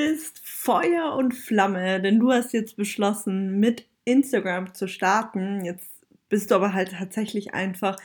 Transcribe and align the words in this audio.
bist 0.00 0.40
Feuer 0.42 1.14
und 1.14 1.34
Flamme, 1.34 2.00
denn 2.00 2.20
du 2.20 2.32
hast 2.32 2.54
jetzt 2.54 2.76
beschlossen, 2.76 3.60
mit 3.60 3.86
Instagram 4.06 4.72
zu 4.72 4.88
starten. 4.88 5.62
Jetzt 5.62 5.90
bist 6.30 6.50
du 6.50 6.54
aber 6.54 6.72
halt 6.72 6.92
tatsächlich 6.92 7.52
einfach 7.52 7.98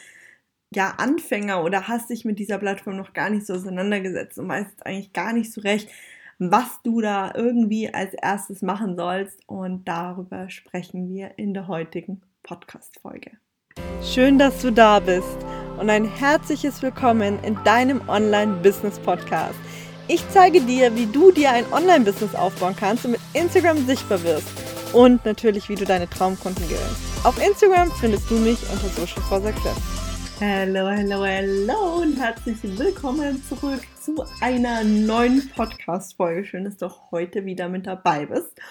ja 0.73 0.95
Anfänger 0.97 1.63
oder 1.63 1.87
hast 1.87 2.09
dich 2.09 2.25
mit 2.25 2.37
dieser 2.37 2.57
Plattform 2.57 2.97
noch 2.97 3.13
gar 3.13 3.29
nicht 3.29 3.45
so 3.45 3.53
auseinandergesetzt 3.53 4.37
und 4.37 4.49
weißt 4.49 4.85
eigentlich 4.85 5.13
gar 5.13 5.31
nicht 5.31 5.53
so 5.53 5.61
recht, 5.61 5.89
was 6.37 6.81
du 6.83 6.99
da 6.99 7.31
irgendwie 7.33 7.93
als 7.93 8.13
erstes 8.13 8.61
machen 8.61 8.97
sollst. 8.97 9.39
Und 9.47 9.87
darüber 9.87 10.49
sprechen 10.49 11.07
wir 11.07 11.37
in 11.37 11.53
der 11.53 11.69
heutigen 11.69 12.21
Podcast-Folge. 12.43 13.31
Schön, 14.01 14.37
dass 14.37 14.61
du 14.61 14.71
da 14.71 14.99
bist 14.99 15.37
und 15.79 15.89
ein 15.89 16.03
herzliches 16.03 16.81
Willkommen 16.81 17.41
in 17.43 17.57
deinem 17.63 18.01
Online-Business-Podcast. 18.09 19.55
Ich 20.07 20.23
zeige 20.29 20.61
dir, 20.61 20.95
wie 20.95 21.07
du 21.07 21.31
dir 21.31 21.49
ein 21.49 21.65
Online-Business 21.73 22.35
aufbauen 22.35 22.75
kannst 22.79 23.05
und 23.05 23.11
mit 23.13 23.21
Instagram 23.33 23.87
sichtbar 23.87 24.21
wirst. 24.21 24.47
Und 24.93 25.25
natürlich, 25.25 25.67
wie 25.67 25.73
du 25.73 25.83
deine 25.83 26.07
Traumkunden 26.07 26.63
gewinnst. 26.65 27.25
Auf 27.25 27.43
Instagram 27.43 27.91
findest 27.99 28.29
du 28.29 28.35
mich 28.35 28.59
unter 28.71 28.87
Social 28.89 29.23
for 29.23 29.41
Success. 29.41 29.75
Hallo, 30.39 30.85
hallo, 30.85 31.25
hallo 31.25 32.03
und 32.03 32.19
herzlich 32.19 32.57
willkommen 32.77 33.41
zurück 33.49 33.81
zu 33.99 34.23
einer 34.41 34.83
neuen 34.83 35.49
Podcast-Folge. 35.55 36.45
Schön, 36.45 36.65
dass 36.65 36.77
du 36.77 36.87
heute 37.09 37.45
wieder 37.45 37.67
mit 37.67 37.87
dabei 37.87 38.27
bist. 38.27 38.61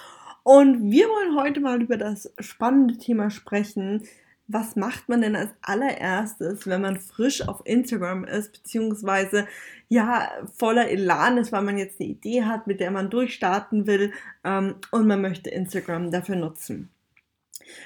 Und 0.43 0.89
wir 0.89 1.07
wollen 1.07 1.35
heute 1.35 1.59
mal 1.59 1.81
über 1.81 1.97
das 1.97 2.31
spannende 2.39 2.97
Thema 2.97 3.29
sprechen, 3.29 4.07
was 4.47 4.75
macht 4.75 5.09
man 5.09 5.21
denn 5.21 5.35
als 5.35 5.51
allererstes, 5.61 6.67
wenn 6.67 6.81
man 6.81 6.99
frisch 6.99 7.47
auf 7.47 7.61
Instagram 7.65 8.25
ist, 8.25 8.53
beziehungsweise 8.53 9.47
ja 9.89 10.29
voller 10.53 10.89
Elan 10.89 11.37
ist, 11.37 11.51
weil 11.51 11.63
man 11.63 11.77
jetzt 11.77 11.99
eine 11.99 12.09
Idee 12.09 12.43
hat, 12.43 12.67
mit 12.67 12.79
der 12.79 12.91
man 12.91 13.09
durchstarten 13.09 13.87
will 13.87 14.11
ähm, 14.43 14.75
und 14.91 15.07
man 15.07 15.21
möchte 15.21 15.49
Instagram 15.49 16.11
dafür 16.11 16.35
nutzen. 16.35 16.89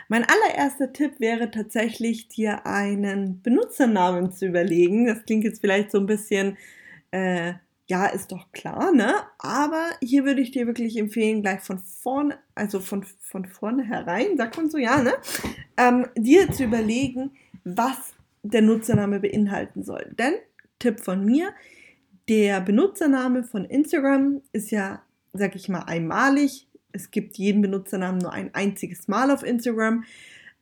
Mein 0.10 0.26
allererster 0.26 0.92
Tipp 0.92 1.20
wäre 1.20 1.52
tatsächlich, 1.52 2.28
dir 2.28 2.66
einen 2.66 3.42
Benutzernamen 3.42 4.32
zu 4.32 4.48
überlegen. 4.48 5.06
Das 5.06 5.24
klingt 5.24 5.46
jetzt 5.46 5.62
vielleicht 5.62 5.92
so 5.92 6.00
ein 6.00 6.06
bisschen 6.06 6.58
äh, 7.12 7.54
ja, 7.90 8.06
ist 8.06 8.32
doch 8.32 8.52
klar, 8.52 8.92
ne? 8.92 9.16
Aber 9.40 9.90
hier 10.02 10.24
würde 10.24 10.42
ich 10.42 10.52
dir 10.52 10.68
wirklich 10.68 10.96
empfehlen, 10.96 11.42
gleich 11.42 11.62
von 11.62 11.80
vorne, 11.80 12.38
also 12.54 12.80
von, 12.80 13.04
von 13.04 13.80
herein, 13.80 14.38
sagt 14.38 14.58
man 14.58 14.70
so, 14.70 14.78
ja, 14.78 15.02
ne? 15.02 15.14
Ähm, 15.76 16.06
dir 16.16 16.52
zu 16.52 16.66
überlegen, 16.66 17.32
was 17.64 18.14
der 18.44 18.62
Nutzername 18.62 19.20
beinhalten 19.20 19.84
soll. 19.84 20.14
Denn, 20.20 20.34
Tipp 20.78 21.00
von 21.00 21.26
mir, 21.26 21.52
der 22.30 22.62
Benutzername 22.62 23.44
von 23.44 23.66
Instagram 23.66 24.42
ist 24.54 24.70
ja, 24.70 25.02
sag 25.34 25.56
ich 25.56 25.68
mal, 25.68 25.84
einmalig. 25.88 26.68
Es 26.92 27.10
gibt 27.10 27.38
jeden 27.38 27.64
Benutzernamen 27.64 28.20
nur 28.20 28.34
ein 28.34 28.54
einziges 28.54 29.08
Mal 29.08 29.32
auf 29.32 29.42
Instagram. 29.42 30.04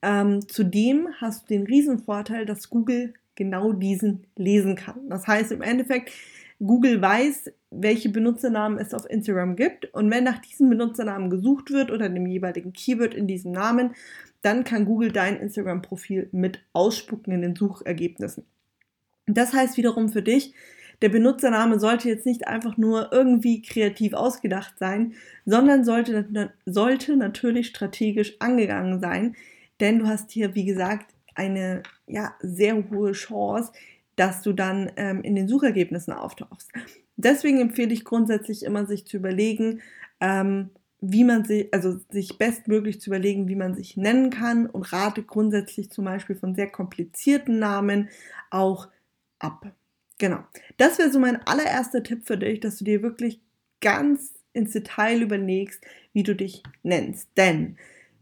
Ähm, 0.01 0.47
zudem 0.47 1.09
hast 1.19 1.49
du 1.49 1.55
den 1.55 1.65
Riesenvorteil, 1.65 2.45
dass 2.45 2.69
Google 2.69 3.13
genau 3.35 3.73
diesen 3.73 4.25
lesen 4.37 4.75
kann. 4.77 5.09
Das 5.09 5.27
heißt 5.27 5.51
im 5.51 5.61
Endeffekt, 5.61 6.11
Google 6.59 7.01
weiß, 7.01 7.51
welche 7.69 8.09
Benutzernamen 8.09 8.79
es 8.79 8.93
auf 8.93 9.09
Instagram 9.09 9.55
gibt 9.55 9.93
und 9.93 10.09
wenn 10.09 10.23
nach 10.23 10.39
diesem 10.39 10.69
Benutzernamen 10.69 11.29
gesucht 11.29 11.71
wird 11.71 11.91
oder 11.91 12.09
dem 12.09 12.25
jeweiligen 12.25 12.73
Keyword 12.73 13.13
in 13.13 13.27
diesem 13.27 13.51
Namen, 13.51 13.93
dann 14.41 14.63
kann 14.63 14.85
Google 14.85 15.11
dein 15.11 15.39
Instagram-Profil 15.39 16.29
mit 16.31 16.63
ausspucken 16.73 17.33
in 17.33 17.41
den 17.41 17.55
Suchergebnissen. 17.55 18.45
Das 19.27 19.53
heißt 19.53 19.77
wiederum 19.77 20.09
für 20.09 20.21
dich, 20.21 20.53
der 21.01 21.09
Benutzername 21.09 21.79
sollte 21.79 22.09
jetzt 22.09 22.25
nicht 22.25 22.47
einfach 22.47 22.77
nur 22.77 23.11
irgendwie 23.11 23.61
kreativ 23.61 24.13
ausgedacht 24.13 24.79
sein, 24.79 25.13
sondern 25.45 25.83
sollte, 25.83 26.51
sollte 26.65 27.17
natürlich 27.17 27.67
strategisch 27.67 28.35
angegangen 28.39 28.99
sein, 28.99 29.35
denn 29.79 29.99
du 29.99 30.07
hast 30.07 30.31
hier, 30.31 30.55
wie 30.55 30.65
gesagt, 30.65 31.13
eine 31.35 31.83
ja, 32.07 32.33
sehr 32.39 32.89
hohe 32.89 33.11
Chance, 33.11 33.71
dass 34.17 34.41
du 34.41 34.51
dann 34.51 34.91
ähm, 34.97 35.21
in 35.21 35.35
den 35.35 35.47
Suchergebnissen 35.47 36.11
auftauchst. 36.11 36.69
Deswegen 37.15 37.61
empfehle 37.61 37.93
ich 37.93 38.03
grundsätzlich 38.03 38.63
immer, 38.63 38.85
sich 38.85 39.07
zu 39.07 39.15
überlegen, 39.17 39.81
ähm, 40.19 40.71
wie 40.99 41.23
man 41.23 41.45
sich, 41.45 41.73
also 41.73 41.99
sich 42.09 42.37
bestmöglich 42.37 42.99
zu 42.99 43.11
überlegen, 43.11 43.47
wie 43.47 43.55
man 43.55 43.75
sich 43.75 43.95
nennen 43.95 44.29
kann 44.31 44.67
und 44.67 44.91
rate 44.91 45.23
grundsätzlich 45.23 45.91
zum 45.91 46.05
Beispiel 46.05 46.35
von 46.35 46.55
sehr 46.55 46.69
komplizierten 46.69 47.59
Namen 47.59 48.09
auch 48.49 48.89
ab. 49.39 49.71
Genau. 50.17 50.39
Das 50.77 50.97
wäre 50.97 51.11
so 51.11 51.19
mein 51.19 51.45
allererster 51.45 52.01
Tipp 52.01 52.25
für 52.25 52.37
dich, 52.37 52.59
dass 52.59 52.79
du 52.79 52.85
dir 52.85 53.03
wirklich 53.03 53.39
ganz 53.81 54.33
ins 54.53 54.71
Detail 54.71 55.21
überlegst, 55.21 55.83
wie 56.13 56.23
du 56.23 56.35
dich 56.35 56.63
nennst. 56.81 57.29
Denn 57.37 57.77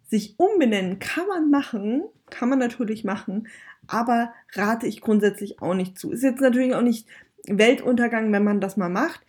sich 0.09 0.35
umbenennen 0.37 0.99
kann 0.99 1.27
man 1.27 1.49
machen, 1.49 2.03
kann 2.29 2.49
man 2.49 2.59
natürlich 2.59 3.05
machen, 3.05 3.47
aber 3.87 4.33
rate 4.53 4.87
ich 4.87 5.01
grundsätzlich 5.01 5.61
auch 5.61 5.73
nicht 5.73 5.97
zu. 5.97 6.11
Ist 6.11 6.23
jetzt 6.23 6.41
natürlich 6.41 6.73
auch 6.75 6.81
nicht 6.81 7.07
Weltuntergang, 7.47 8.31
wenn 8.31 8.43
man 8.43 8.61
das 8.61 8.77
mal 8.77 8.89
macht, 8.89 9.21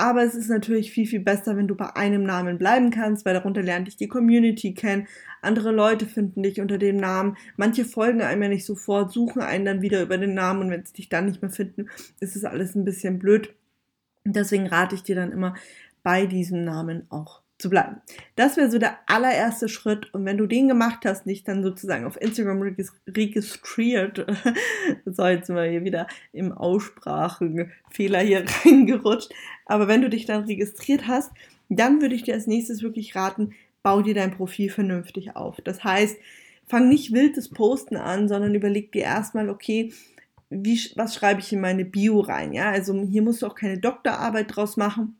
aber 0.00 0.24
es 0.24 0.34
ist 0.34 0.48
natürlich 0.48 0.92
viel, 0.92 1.06
viel 1.06 1.20
besser, 1.20 1.58
wenn 1.58 1.68
du 1.68 1.74
bei 1.74 1.94
einem 1.94 2.22
Namen 2.22 2.56
bleiben 2.56 2.90
kannst, 2.90 3.26
weil 3.26 3.34
darunter 3.34 3.60
lernt 3.60 3.86
dich 3.86 3.98
die 3.98 4.08
Community 4.08 4.72
kennen. 4.72 5.06
Andere 5.42 5.72
Leute 5.72 6.06
finden 6.06 6.42
dich 6.42 6.58
unter 6.62 6.78
dem 6.78 6.96
Namen. 6.96 7.36
Manche 7.58 7.84
folgen 7.84 8.22
einem 8.22 8.42
ja 8.44 8.48
nicht 8.48 8.64
sofort, 8.64 9.12
suchen 9.12 9.42
einen 9.42 9.66
dann 9.66 9.82
wieder 9.82 10.00
über 10.00 10.16
den 10.16 10.32
Namen 10.32 10.62
und 10.62 10.70
wenn 10.70 10.86
sie 10.86 10.94
dich 10.94 11.10
dann 11.10 11.26
nicht 11.26 11.42
mehr 11.42 11.50
finden, 11.50 11.90
ist 12.18 12.34
es 12.34 12.46
alles 12.46 12.74
ein 12.74 12.86
bisschen 12.86 13.18
blöd. 13.18 13.54
Deswegen 14.24 14.68
rate 14.68 14.94
ich 14.94 15.02
dir 15.02 15.16
dann 15.16 15.32
immer, 15.32 15.54
bei 16.02 16.24
diesem 16.24 16.64
Namen 16.64 17.06
auch 17.10 17.42
zu 17.60 17.70
bleiben. 17.70 18.00
Das 18.36 18.56
wäre 18.56 18.70
so 18.70 18.78
der 18.78 18.98
allererste 19.06 19.68
Schritt. 19.68 20.12
Und 20.14 20.24
wenn 20.24 20.38
du 20.38 20.46
den 20.46 20.68
gemacht 20.68 21.04
hast, 21.04 21.26
nicht 21.26 21.46
dann 21.46 21.62
sozusagen 21.62 22.06
auf 22.06 22.20
Instagram 22.20 22.74
registriert, 23.06 24.26
so 25.04 25.26
jetzt 25.26 25.48
wir 25.48 25.64
hier 25.64 25.84
wieder 25.84 26.06
im 26.32 26.52
Aussprachenfehler 26.52 28.20
hier 28.20 28.44
reingerutscht. 28.64 29.32
Aber 29.66 29.88
wenn 29.88 30.02
du 30.02 30.08
dich 30.10 30.26
dann 30.26 30.44
registriert 30.44 31.06
hast, 31.06 31.30
dann 31.68 32.00
würde 32.00 32.14
ich 32.14 32.24
dir 32.24 32.34
als 32.34 32.46
nächstes 32.46 32.82
wirklich 32.82 33.14
raten, 33.14 33.52
bau 33.82 34.02
dir 34.02 34.14
dein 34.14 34.32
Profil 34.32 34.70
vernünftig 34.70 35.36
auf. 35.36 35.60
Das 35.62 35.84
heißt, 35.84 36.16
fang 36.66 36.88
nicht 36.88 37.12
wildes 37.12 37.48
Posten 37.48 37.96
an, 37.96 38.28
sondern 38.28 38.54
überleg 38.54 38.92
dir 38.92 39.02
erstmal, 39.02 39.48
okay, 39.48 39.92
wie, 40.50 40.80
was 40.96 41.14
schreibe 41.14 41.40
ich 41.40 41.52
in 41.52 41.60
meine 41.60 41.84
Bio 41.84 42.20
rein? 42.20 42.52
Ja, 42.52 42.70
also 42.70 43.00
hier 43.02 43.22
musst 43.22 43.42
du 43.42 43.46
auch 43.46 43.54
keine 43.54 43.78
Doktorarbeit 43.78 44.56
draus 44.56 44.76
machen 44.76 45.19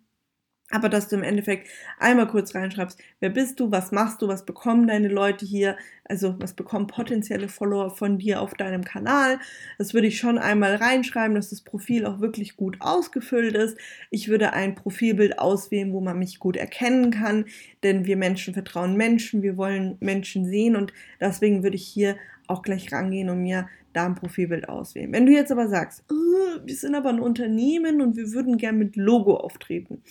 aber 0.71 0.89
dass 0.89 1.09
du 1.09 1.17
im 1.17 1.23
Endeffekt 1.23 1.69
einmal 1.99 2.29
kurz 2.29 2.55
reinschreibst, 2.55 2.99
wer 3.19 3.31
bist 3.31 3.59
du, 3.61 3.71
was 3.71 3.93
machst 3.93 4.23
du, 4.23 4.29
was 4.29 4.47
bekommen 4.47 4.87
deine 4.87 5.09
Leute 5.09 5.45
hier, 5.45 5.77
also 6.05 6.37
was 6.39 6.55
bekommen 6.55 6.87
potenzielle 6.87 7.49
Follower 7.49 7.91
von 7.91 8.19
dir 8.19 8.41
auf 8.41 8.55
deinem 8.55 8.85
Kanal. 8.85 9.39
Das 9.79 9.95
würde 9.95 10.07
ich 10.07 10.19
schon 10.19 10.39
einmal 10.39 10.77
reinschreiben, 10.77 11.35
dass 11.35 11.51
das 11.51 11.63
Profil 11.63 12.07
auch 12.07 12.21
wirklich 12.21 12.57
gut 12.57 12.77
ausgefüllt 12.81 13.55
ist. 13.55 13.77
Ich 14.11 14.29
würde 14.29 14.53
ein 14.53 14.75
Profilbild 14.75 15.39
auswählen, 15.39 15.93
wo 15.93 16.01
man 16.01 16.19
mich 16.19 16.39
gut 16.39 16.57
erkennen 16.57 17.11
kann, 17.11 17.47
denn 17.83 18.07
wir 18.07 18.17
Menschen 18.17 18.55
vertrauen 18.55 18.97
Menschen, 18.97 19.43
wir 19.43 19.57
wollen 19.57 19.97
Menschen 20.01 20.47
sehen 20.47 20.77
und 20.77 20.93
deswegen 21.21 21.63
würde 21.63 21.77
ich 21.77 21.87
hier 21.87 22.17
auch 22.47 22.63
gleich 22.63 22.93
rangehen 22.93 23.31
und 23.31 23.43
mir 23.43 23.69
da 23.93 24.07
ein 24.07 24.15
Profilbild 24.15 24.69
auswählen. 24.69 25.13
Wenn 25.13 25.27
du 25.27 25.33
jetzt 25.33 25.51
aber 25.51 25.69
sagst, 25.69 26.05
oh, 26.11 26.61
wir 26.65 26.75
sind 26.75 26.95
aber 26.95 27.09
ein 27.09 27.21
Unternehmen 27.21 28.01
und 28.01 28.17
wir 28.17 28.33
würden 28.33 28.57
gern 28.57 28.79
mit 28.79 28.97
Logo 28.97 29.37
auftreten, 29.37 30.03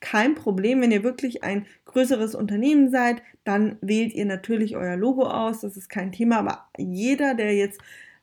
kein 0.00 0.34
Problem. 0.34 0.80
Wenn 0.80 0.92
ihr 0.92 1.02
wirklich 1.02 1.42
ein 1.44 1.66
größeres 1.86 2.34
Unternehmen 2.34 2.90
seid, 2.90 3.22
dann 3.44 3.76
wählt 3.80 4.12
ihr 4.12 4.26
natürlich 4.26 4.76
euer 4.76 4.96
Logo 4.96 5.24
aus. 5.24 5.60
Das 5.60 5.76
ist 5.76 5.88
kein 5.88 6.12
Thema. 6.12 6.38
Aber 6.38 6.68
jeder, 6.76 7.34
der 7.34 7.54
jetzt 7.54 7.80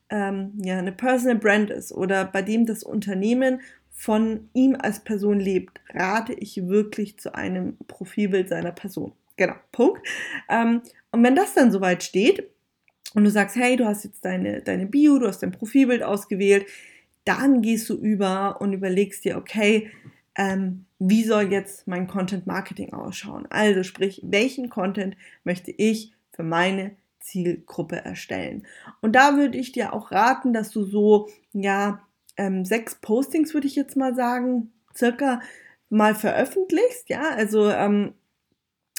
ähm, 0.09 0.53
ja, 0.63 0.77
eine 0.77 0.91
Personal 0.91 1.37
Brand 1.37 1.69
ist 1.69 1.91
oder 1.91 2.25
bei 2.25 2.41
dem 2.41 2.65
das 2.65 2.83
Unternehmen 2.83 3.61
von 3.91 4.49
ihm 4.53 4.75
als 4.79 4.99
Person 4.99 5.39
lebt, 5.39 5.79
rate 5.93 6.33
ich 6.33 6.67
wirklich 6.67 7.17
zu 7.17 7.33
einem 7.33 7.77
Profilbild 7.87 8.49
seiner 8.49 8.71
Person. 8.71 9.13
Genau, 9.37 9.55
Punkt. 9.71 10.05
Ähm, 10.49 10.81
und 11.11 11.23
wenn 11.23 11.35
das 11.35 11.53
dann 11.53 11.71
soweit 11.71 12.03
steht 12.03 12.49
und 13.13 13.23
du 13.23 13.29
sagst, 13.29 13.55
hey, 13.55 13.77
du 13.77 13.85
hast 13.85 14.03
jetzt 14.03 14.23
deine, 14.25 14.61
deine 14.61 14.85
Bio, 14.85 15.17
du 15.17 15.27
hast 15.27 15.41
dein 15.41 15.51
Profilbild 15.51 16.03
ausgewählt, 16.03 16.67
dann 17.23 17.61
gehst 17.61 17.89
du 17.89 17.95
über 17.95 18.61
und 18.61 18.73
überlegst 18.73 19.25
dir, 19.25 19.37
okay, 19.37 19.89
ähm, 20.35 20.84
wie 20.99 21.23
soll 21.23 21.51
jetzt 21.51 21.87
mein 21.87 22.07
Content 22.07 22.47
Marketing 22.47 22.93
ausschauen? 22.93 23.47
Also 23.49 23.83
sprich, 23.83 24.21
welchen 24.23 24.69
Content 24.69 25.17
möchte 25.43 25.71
ich 25.71 26.13
für 26.31 26.43
meine 26.43 26.95
Zielgruppe 27.19 27.97
erstellen? 27.97 28.65
Und 29.01 29.15
da 29.15 29.37
würde 29.37 29.57
ich 29.57 29.71
dir 29.71 29.93
auch 29.93 30.11
raten, 30.11 30.53
dass 30.53 30.71
du 30.71 30.83
so, 30.83 31.29
ja, 31.53 32.01
ähm, 32.37 32.65
sechs 32.65 32.95
Postings, 32.95 33.53
würde 33.53 33.67
ich 33.67 33.75
jetzt 33.75 33.95
mal 33.95 34.15
sagen, 34.15 34.71
circa 34.95 35.41
mal 35.89 36.15
veröffentlichst. 36.15 37.09
Ja, 37.09 37.29
also 37.29 37.69
ähm, 37.69 38.13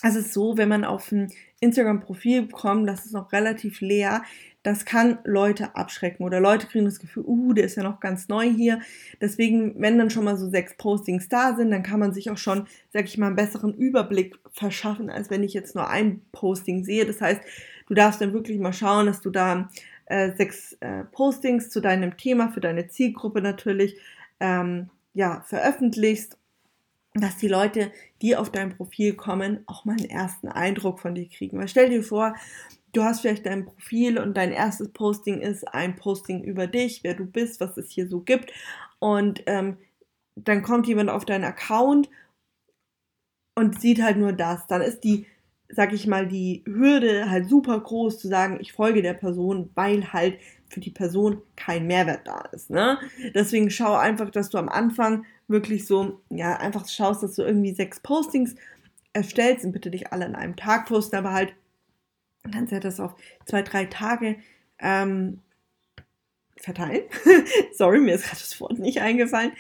es 0.03 0.15
ist 0.15 0.33
so, 0.33 0.57
wenn 0.57 0.69
man 0.69 0.85
auf 0.85 1.11
ein 1.13 1.33
Instagram-Profil 1.61 2.49
kommt, 2.49 2.89
das 2.89 3.07
ist 3.07 3.13
noch 3.13 3.33
relativ 3.33 3.81
leer, 3.81 4.23
das 4.67 4.85
kann 4.85 5.19
Leute 5.23 5.77
abschrecken 5.77 6.25
oder 6.25 6.41
Leute 6.41 6.67
kriegen 6.67 6.87
das 6.87 6.99
Gefühl, 6.99 7.23
uh, 7.25 7.53
der 7.53 7.67
ist 7.67 7.77
ja 7.77 7.85
noch 7.85 8.01
ganz 8.01 8.27
neu 8.27 8.51
hier. 8.51 8.81
Deswegen, 9.21 9.81
wenn 9.81 9.97
dann 9.97 10.11
schon 10.11 10.25
mal 10.25 10.37
so 10.37 10.51
sechs 10.51 10.77
Postings 10.77 11.29
da 11.29 11.55
sind, 11.55 11.71
dann 11.71 11.85
kann 11.85 12.01
man 12.01 12.13
sich 12.13 12.33
auch 12.33 12.37
schon, 12.37 12.67
sag 12.93 13.05
ich 13.05 13.17
mal, 13.17 13.29
einen 13.29 13.37
besseren 13.37 13.75
Überblick 13.75 14.35
verschaffen, 14.51 15.09
als 15.09 15.31
wenn 15.31 15.45
ich 15.45 15.55
jetzt 15.55 15.77
nur 15.77 15.89
ein 15.89 16.21
Posting 16.33 16.83
sehe. 16.83 17.07
Das 17.07 17.21
heißt, 17.21 17.41
du 17.87 17.95
darfst 17.95 18.21
dann 18.21 18.33
wirklich 18.33 18.59
mal 18.59 18.73
schauen, 18.73 19.07
dass 19.07 19.21
du 19.21 19.31
da 19.31 19.71
äh, 20.07 20.33
sechs 20.33 20.73
äh, 20.81 21.05
Postings 21.13 21.71
zu 21.71 21.81
deinem 21.81 22.17
Thema 22.17 22.49
für 22.49 22.61
deine 22.61 22.89
Zielgruppe 22.89 23.43
natürlich 23.43 23.97
ähm, 24.41 24.91
ja, 25.15 25.45
veröffentlichst 25.47 26.37
dass 27.19 27.39
die 27.39 27.49
Leute, 27.49 27.93
die 28.21 28.37
auf 28.37 28.51
dein 28.51 28.77
Profil 28.77 29.15
kommen, 29.15 29.61
auch 29.65 29.87
mal 29.87 29.97
einen 29.97 30.11
ersten 30.11 30.49
Eindruck 30.49 31.01
von 31.01 31.15
dir 31.15 31.27
kriegen. 31.27 31.59
Weil 31.59 31.69
stell 31.69 31.89
dir 31.89 32.03
vor, 32.03 32.35
du 32.97 33.05
hast 33.05 33.21
vielleicht 33.21 33.47
dein 33.47 33.67
Profil 33.67 34.19
und 34.19 34.37
dein 34.37 34.53
erstes 34.53 34.89
Posting 34.89 35.41
ist 35.41 35.69
ein 35.69 35.97
Posting 35.97 36.43
über 36.43 36.67
dich, 36.67 37.05
wer 37.05 37.15
du 37.15 37.27
bist, 37.27 37.61
was 37.61 37.77
es 37.77 37.91
hier 37.91 38.09
so 38.09 38.21
gibt. 38.21 38.53
Und 38.99 39.43
ähm, 39.47 39.77
dann 40.35 40.63
kommt 40.63 40.87
jemand 40.87 41.11
auf 41.11 41.25
deinen 41.25 41.45
Account 41.45 42.09
und 43.55 43.81
sieht 43.81 44.03
halt 44.03 44.17
nur 44.17 44.33
das. 44.33 44.67
Dann 44.67 44.81
ist 44.81 45.01
die, 45.05 45.27
sag 45.69 45.93
ich 45.93 46.07
mal, 46.07 46.27
die 46.27 46.63
Hürde 46.67 47.29
halt 47.29 47.49
super 47.49 47.79
groß 47.79 48.19
zu 48.19 48.29
sagen, 48.29 48.59
ich 48.61 48.73
folge 48.73 49.03
der 49.03 49.15
Person, 49.15 49.71
weil 49.75 50.13
halt 50.13 50.39
für 50.69 50.81
die 50.81 50.91
Person 50.91 51.43
kein 51.55 51.87
Mehrwert 51.87 52.27
da 52.27 52.41
ist. 52.53 52.71
Ne? 52.71 52.99
Deswegen 53.35 53.71
schau 53.71 53.95
einfach, 53.95 54.31
dass 54.31 54.49
du 54.49 54.59
am 54.59 54.69
Anfang 54.69 55.25
wirklich 55.49 55.87
so, 55.87 56.21
ja, 56.31 56.57
einfach 56.57 56.89
schaust, 56.89 57.23
dass 57.23 57.35
du 57.35 57.43
irgendwie 57.43 57.73
sechs 57.73 58.01
Postings 58.01 58.57
erstellst 59.13 59.65
und 59.65 59.73
bitte 59.73 59.91
dich 59.91 60.13
alle 60.13 60.27
an 60.27 60.35
einem 60.35 60.57
Tag 60.57 60.87
posten, 60.87 61.17
aber 61.17 61.33
halt 61.33 61.55
und 62.47 62.55
dann 62.55 62.67
ja 62.69 62.81
das 62.81 63.01
auf 63.01 63.15
zwei, 63.45 63.63
drei 63.63 63.87
Tage 63.87 64.37
ähm, 64.79 65.41
verteilen. 66.57 67.03
Sorry, 67.73 67.99
mir 67.99 68.15
ist 68.15 68.25
gerade 68.25 68.39
das 68.39 68.61
Wort 68.61 68.79
nicht 68.79 69.01
eingefallen. 69.01 69.53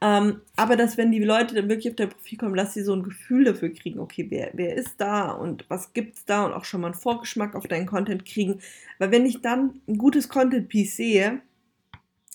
Ähm, 0.00 0.40
aber 0.56 0.76
dass, 0.76 0.98
wenn 0.98 1.12
die 1.12 1.22
Leute 1.22 1.54
dann 1.54 1.68
wirklich 1.68 1.88
auf 1.88 1.96
dein 1.96 2.10
Profil 2.10 2.38
kommen, 2.38 2.56
dass 2.56 2.74
sie 2.74 2.82
so 2.82 2.92
ein 2.92 3.04
Gefühl 3.04 3.44
dafür 3.44 3.70
kriegen, 3.72 4.00
okay, 4.00 4.26
wer, 4.28 4.50
wer 4.52 4.74
ist 4.74 5.00
da 5.00 5.30
und 5.30 5.64
was 5.68 5.92
gibt's 5.92 6.24
da 6.24 6.44
und 6.44 6.52
auch 6.52 6.64
schon 6.64 6.80
mal 6.80 6.88
einen 6.88 6.96
Vorgeschmack 6.96 7.54
auf 7.54 7.68
deinen 7.68 7.86
Content 7.86 8.26
kriegen. 8.26 8.60
Weil 8.98 9.12
wenn 9.12 9.26
ich 9.26 9.40
dann 9.40 9.80
ein 9.88 9.96
gutes 9.96 10.28
Content-Piece 10.28 10.96
sehe, 10.96 11.40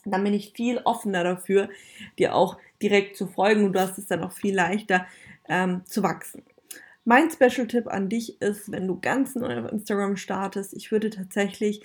dann 0.06 0.24
bin 0.24 0.34
ich 0.34 0.54
viel 0.54 0.80
offener 0.86 1.26
dafür, 1.26 1.70
dir 2.18 2.34
auch 2.34 2.58
direkt 2.82 3.18
zu 3.18 3.28
folgen 3.28 3.66
und 3.66 3.74
du 3.74 3.82
hast 3.82 3.98
es 3.98 4.08
dann 4.08 4.24
auch 4.24 4.32
viel 4.32 4.56
leichter 4.56 5.06
ähm, 5.50 5.82
zu 5.86 6.02
wachsen. 6.04 6.42
Mein 7.10 7.32
Special-Tipp 7.32 7.88
an 7.88 8.08
dich 8.08 8.40
ist, 8.40 8.72
wenn 8.72 8.86
du 8.86 9.00
ganz 9.00 9.34
neu 9.34 9.60
auf 9.60 9.72
Instagram 9.72 10.16
startest, 10.16 10.76
ich 10.76 10.92
würde 10.92 11.10
tatsächlich 11.10 11.82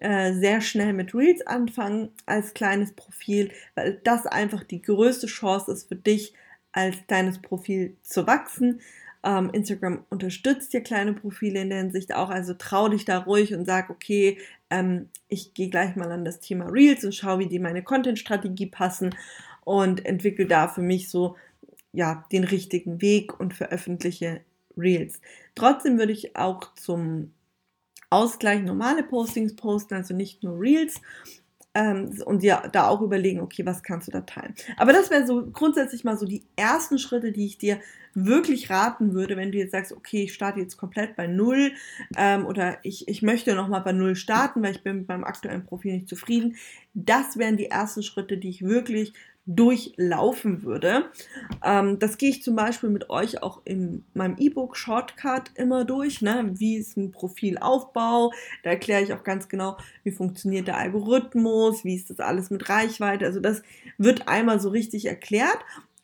äh, 0.00 0.34
sehr 0.34 0.60
schnell 0.60 0.92
mit 0.92 1.14
Reels 1.14 1.46
anfangen 1.46 2.10
als 2.26 2.52
kleines 2.52 2.92
Profil, 2.92 3.50
weil 3.74 3.98
das 4.04 4.26
einfach 4.26 4.64
die 4.64 4.82
größte 4.82 5.28
Chance 5.28 5.72
ist 5.72 5.88
für 5.88 5.96
dich, 5.96 6.34
als 6.72 6.94
deines 7.06 7.40
Profil 7.40 7.96
zu 8.02 8.26
wachsen. 8.26 8.82
Ähm, 9.24 9.48
Instagram 9.54 10.04
unterstützt 10.10 10.74
dir 10.74 10.82
kleine 10.82 11.14
Profile 11.14 11.62
in 11.62 11.70
der 11.70 11.78
Hinsicht 11.78 12.14
auch, 12.14 12.28
also 12.28 12.52
trau 12.52 12.90
dich 12.90 13.06
da 13.06 13.20
ruhig 13.20 13.54
und 13.54 13.64
sag, 13.64 13.88
okay, 13.88 14.36
ähm, 14.68 15.08
ich 15.28 15.54
gehe 15.54 15.70
gleich 15.70 15.96
mal 15.96 16.12
an 16.12 16.26
das 16.26 16.40
Thema 16.40 16.66
Reels 16.66 17.02
und 17.02 17.14
schaue, 17.14 17.38
wie 17.38 17.48
die 17.48 17.60
meine 17.60 17.82
Content-Strategie 17.82 18.66
passen 18.66 19.14
und 19.64 20.04
entwickle 20.04 20.44
da 20.44 20.68
für 20.68 20.82
mich 20.82 21.08
so 21.08 21.34
ja 21.92 22.26
den 22.30 22.44
richtigen 22.44 23.00
Weg 23.00 23.40
und 23.40 23.54
veröffentliche 23.54 24.42
Reels. 24.76 25.20
Trotzdem 25.54 25.98
würde 25.98 26.12
ich 26.12 26.36
auch 26.36 26.74
zum 26.74 27.32
Ausgleich 28.10 28.62
normale 28.62 29.02
Postings 29.02 29.56
posten, 29.56 29.94
also 29.94 30.14
nicht 30.14 30.42
nur 30.42 30.60
Reels. 30.60 31.00
Ähm, 31.74 32.22
und 32.24 32.42
dir 32.42 32.62
da 32.72 32.88
auch 32.88 33.02
überlegen, 33.02 33.40
okay, 33.40 33.66
was 33.66 33.82
kannst 33.82 34.08
du 34.08 34.12
da 34.12 34.22
teilen. 34.22 34.54
Aber 34.78 34.94
das 34.94 35.10
wäre 35.10 35.26
so 35.26 35.46
grundsätzlich 35.50 36.04
mal 36.04 36.16
so 36.16 36.24
die 36.24 36.42
ersten 36.56 36.98
Schritte, 36.98 37.32
die 37.32 37.44
ich 37.44 37.58
dir 37.58 37.78
wirklich 38.14 38.70
raten 38.70 39.12
würde, 39.12 39.36
wenn 39.36 39.52
du 39.52 39.58
jetzt 39.58 39.72
sagst, 39.72 39.92
okay, 39.92 40.22
ich 40.22 40.32
starte 40.32 40.58
jetzt 40.58 40.78
komplett 40.78 41.16
bei 41.16 41.26
Null 41.26 41.72
ähm, 42.16 42.46
oder 42.46 42.78
ich, 42.82 43.06
ich 43.08 43.20
möchte 43.20 43.54
nochmal 43.54 43.82
bei 43.82 43.92
Null 43.92 44.16
starten, 44.16 44.62
weil 44.62 44.74
ich 44.74 44.82
bin 44.82 45.00
mit 45.00 45.08
meinem 45.08 45.24
aktuellen 45.24 45.66
Profil 45.66 45.92
nicht 45.92 46.08
zufrieden. 46.08 46.56
Das 46.94 47.36
wären 47.36 47.58
die 47.58 47.66
ersten 47.66 48.02
Schritte, 48.02 48.38
die 48.38 48.48
ich 48.48 48.62
wirklich 48.62 49.12
durchlaufen 49.46 50.64
würde. 50.64 51.04
Ähm, 51.64 51.98
das 52.00 52.18
gehe 52.18 52.30
ich 52.30 52.42
zum 52.42 52.56
Beispiel 52.56 52.90
mit 52.90 53.10
euch 53.10 53.42
auch 53.42 53.62
in 53.64 54.04
meinem 54.12 54.36
E-Book 54.38 54.76
Shortcut 54.76 55.52
immer 55.54 55.84
durch. 55.84 56.20
Ne? 56.20 56.50
Wie 56.54 56.76
ist 56.76 56.96
ein 56.96 57.12
Profilaufbau? 57.12 58.32
Da 58.64 58.70
erkläre 58.70 59.02
ich 59.02 59.12
auch 59.12 59.22
ganz 59.22 59.48
genau, 59.48 59.76
wie 60.02 60.10
funktioniert 60.10 60.66
der 60.66 60.78
Algorithmus, 60.78 61.84
wie 61.84 61.94
ist 61.94 62.10
das 62.10 62.18
alles 62.18 62.50
mit 62.50 62.68
Reichweite. 62.68 63.24
Also 63.24 63.38
das 63.40 63.62
wird 63.98 64.26
einmal 64.26 64.60
so 64.60 64.70
richtig 64.70 65.06
erklärt. 65.06 65.58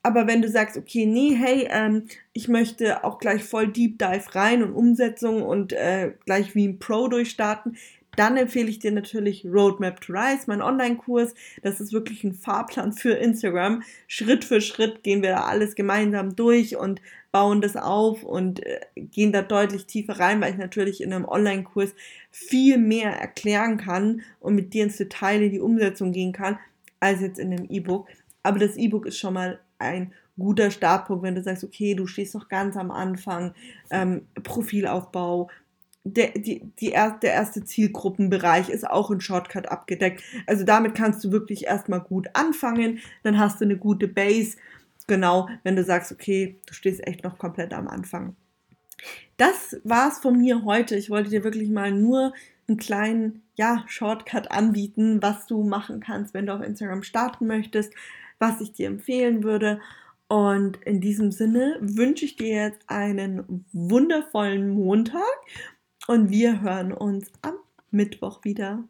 Aber 0.04 0.26
wenn 0.26 0.42
du 0.42 0.48
sagst, 0.48 0.76
okay, 0.76 1.06
nee, 1.06 1.34
hey, 1.34 1.68
ähm, 1.70 2.06
ich 2.32 2.48
möchte 2.48 3.04
auch 3.04 3.18
gleich 3.18 3.44
voll 3.44 3.68
Deep 3.68 3.98
Dive 3.98 4.34
rein 4.34 4.62
und 4.62 4.72
Umsetzung 4.72 5.42
und 5.42 5.72
äh, 5.72 6.12
gleich 6.24 6.54
wie 6.54 6.66
ein 6.66 6.78
Pro 6.80 7.06
durchstarten, 7.06 7.76
dann 8.16 8.36
empfehle 8.36 8.68
ich 8.68 8.78
dir 8.78 8.92
natürlich 8.92 9.46
Roadmap 9.46 10.00
to 10.00 10.12
Rise, 10.12 10.44
mein 10.46 10.60
Online-Kurs. 10.60 11.34
Das 11.62 11.80
ist 11.80 11.92
wirklich 11.92 12.24
ein 12.24 12.34
Fahrplan 12.34 12.92
für 12.92 13.14
Instagram. 13.14 13.82
Schritt 14.06 14.44
für 14.44 14.60
Schritt 14.60 15.02
gehen 15.02 15.22
wir 15.22 15.30
da 15.30 15.44
alles 15.44 15.74
gemeinsam 15.74 16.36
durch 16.36 16.76
und 16.76 17.00
bauen 17.30 17.62
das 17.62 17.76
auf 17.76 18.22
und 18.22 18.64
äh, 18.64 18.80
gehen 18.94 19.32
da 19.32 19.40
deutlich 19.40 19.86
tiefer 19.86 20.20
rein, 20.20 20.40
weil 20.40 20.52
ich 20.52 20.58
natürlich 20.58 21.02
in 21.02 21.12
einem 21.12 21.24
Online-Kurs 21.24 21.94
viel 22.30 22.76
mehr 22.76 23.12
erklären 23.12 23.78
kann 23.78 24.20
und 24.40 24.54
mit 24.54 24.74
dir 24.74 24.84
ins 24.84 24.98
Detail 24.98 25.42
in 25.42 25.52
die 25.52 25.60
Umsetzung 25.60 26.12
gehen 26.12 26.32
kann, 26.32 26.58
als 27.00 27.22
jetzt 27.22 27.38
in 27.38 27.50
dem 27.50 27.64
E-Book. 27.70 28.08
Aber 28.42 28.58
das 28.58 28.76
E-Book 28.76 29.06
ist 29.06 29.18
schon 29.18 29.34
mal 29.34 29.58
ein 29.78 30.12
guter 30.38 30.70
Startpunkt, 30.70 31.22
wenn 31.22 31.34
du 31.34 31.42
sagst, 31.42 31.64
okay, 31.64 31.94
du 31.94 32.06
stehst 32.06 32.34
noch 32.34 32.48
ganz 32.48 32.76
am 32.76 32.90
Anfang, 32.90 33.54
ähm, 33.90 34.26
Profilaufbau, 34.42 35.50
der, 36.04 36.30
die, 36.30 36.62
die 36.80 36.92
er, 36.92 37.18
der 37.22 37.32
erste 37.32 37.64
Zielgruppenbereich 37.64 38.68
ist 38.68 38.88
auch 38.88 39.10
in 39.10 39.20
Shortcut 39.20 39.68
abgedeckt. 39.68 40.22
Also 40.46 40.64
damit 40.64 40.94
kannst 40.94 41.22
du 41.24 41.30
wirklich 41.30 41.66
erstmal 41.66 42.00
gut 42.00 42.28
anfangen, 42.34 42.98
dann 43.22 43.38
hast 43.38 43.60
du 43.60 43.64
eine 43.64 43.76
gute 43.76 44.08
Base. 44.08 44.56
Genau, 45.06 45.48
wenn 45.62 45.76
du 45.76 45.84
sagst, 45.84 46.12
okay, 46.12 46.56
du 46.66 46.74
stehst 46.74 47.06
echt 47.06 47.24
noch 47.24 47.38
komplett 47.38 47.72
am 47.72 47.88
Anfang. 47.88 48.36
Das 49.36 49.80
war's 49.84 50.18
von 50.20 50.38
mir 50.38 50.64
heute. 50.64 50.96
Ich 50.96 51.10
wollte 51.10 51.30
dir 51.30 51.44
wirklich 51.44 51.68
mal 51.70 51.90
nur 51.90 52.32
einen 52.68 52.78
kleinen 52.78 53.42
ja, 53.54 53.84
Shortcut 53.86 54.50
anbieten, 54.50 55.20
was 55.20 55.46
du 55.46 55.62
machen 55.62 56.00
kannst, 56.00 56.34
wenn 56.34 56.46
du 56.46 56.54
auf 56.54 56.62
Instagram 56.62 57.02
starten 57.02 57.46
möchtest, 57.46 57.92
was 58.38 58.60
ich 58.60 58.72
dir 58.72 58.86
empfehlen 58.86 59.42
würde. 59.42 59.80
Und 60.28 60.78
in 60.84 61.00
diesem 61.00 61.30
Sinne 61.30 61.76
wünsche 61.80 62.24
ich 62.24 62.36
dir 62.36 62.64
jetzt 62.64 62.80
einen 62.86 63.66
wundervollen 63.72 64.70
Montag 64.70 65.20
und 66.06 66.30
wir 66.30 66.60
hören 66.60 66.92
uns 66.92 67.30
am 67.42 67.54
Mittwoch 67.90 68.44
wieder. 68.44 68.84